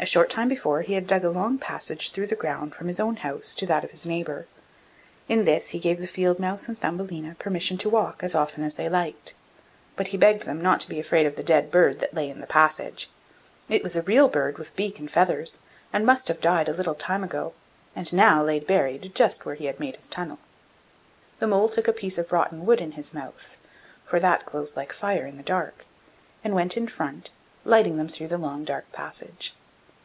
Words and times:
A 0.00 0.06
short 0.06 0.30
time 0.30 0.46
before 0.46 0.82
he 0.82 0.92
had 0.92 1.08
dug 1.08 1.24
a 1.24 1.28
long 1.28 1.58
passage 1.58 2.10
through 2.10 2.28
the 2.28 2.36
ground 2.36 2.72
from 2.72 2.86
his 2.86 3.00
own 3.00 3.16
house 3.16 3.52
to 3.56 3.66
that 3.66 3.82
of 3.82 3.90
his 3.90 4.06
neighbour; 4.06 4.46
in 5.28 5.44
this 5.44 5.70
he 5.70 5.80
gave 5.80 6.00
the 6.00 6.06
field 6.06 6.38
mouse 6.38 6.68
and 6.68 6.78
Thumbelina 6.78 7.34
permission 7.40 7.76
to 7.78 7.90
walk 7.90 8.22
as 8.22 8.32
often 8.32 8.62
as 8.62 8.76
they 8.76 8.88
liked. 8.88 9.34
But 9.96 10.06
he 10.08 10.16
begged 10.16 10.44
them 10.44 10.60
not 10.60 10.78
to 10.82 10.88
be 10.88 11.00
afraid 11.00 11.26
of 11.26 11.34
the 11.34 11.42
dead 11.42 11.72
bird 11.72 11.98
that 11.98 12.14
lay 12.14 12.30
in 12.30 12.38
the 12.38 12.46
passage: 12.46 13.10
it 13.68 13.82
was 13.82 13.96
a 13.96 14.02
real 14.02 14.28
bird 14.28 14.56
with 14.56 14.76
beak 14.76 15.00
and 15.00 15.10
feathers, 15.10 15.58
and 15.92 16.06
must 16.06 16.28
have 16.28 16.40
died 16.40 16.68
a 16.68 16.72
little 16.74 16.94
time 16.94 17.24
ago, 17.24 17.52
and 17.96 18.12
now 18.12 18.40
laid 18.40 18.68
buried 18.68 19.10
just 19.16 19.44
where 19.44 19.56
he 19.56 19.64
had 19.66 19.80
made 19.80 19.96
his 19.96 20.08
tunnel. 20.08 20.38
The 21.40 21.48
mole 21.48 21.68
took 21.68 21.88
a 21.88 21.92
piece 21.92 22.18
of 22.18 22.30
rotten 22.30 22.64
wood 22.66 22.80
in 22.80 22.92
his 22.92 23.12
mouth, 23.12 23.56
for 24.04 24.20
that 24.20 24.46
glows 24.46 24.76
like 24.76 24.92
fire 24.92 25.26
in 25.26 25.38
the 25.38 25.42
dark, 25.42 25.86
and 26.44 26.54
went 26.54 26.76
in 26.76 26.86
front, 26.86 27.32
lighting 27.64 27.96
them 27.96 28.06
through 28.06 28.28
the 28.28 28.38
long 28.38 28.62
dark 28.62 28.92
passage. 28.92 29.56